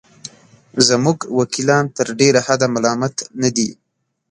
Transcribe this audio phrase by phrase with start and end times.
[0.87, 3.69] زموږ وکیلان تر ډېره حده ملامت نه دي.